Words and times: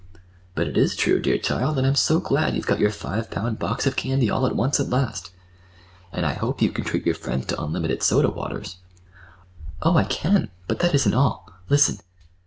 "But 0.55 0.65
it 0.67 0.77
is 0.77 0.95
true, 0.95 1.19
dear 1.21 1.37
child; 1.37 1.77
and 1.77 1.85
I'm 1.85 1.93
so 1.93 2.19
glad—you've 2.19 2.65
got 2.65 2.79
your 2.79 2.89
five 2.89 3.29
pound 3.29 3.59
box 3.59 3.85
of 3.85 3.95
candy 3.95 4.31
all 4.31 4.47
at 4.47 4.55
once 4.55 4.79
at 4.79 4.89
last. 4.89 5.29
And 6.11 6.25
I 6.25 6.33
hope 6.33 6.59
you 6.59 6.71
can 6.71 6.83
treat 6.85 7.05
your 7.05 7.13
friends 7.13 7.45
to 7.49 7.61
unlimited 7.61 8.01
soda 8.01 8.31
waters." 8.31 8.77
"Oh, 9.83 9.97
I 9.97 10.05
can! 10.05 10.49
But 10.67 10.79
that 10.79 10.95
isn't 10.95 11.13
all. 11.13 11.53
Listen!" 11.69 11.99